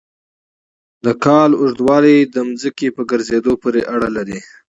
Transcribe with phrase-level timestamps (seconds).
[1.05, 4.39] د کال اوږدوالی د ځمکې په ګرځېدو پورې اړه لري.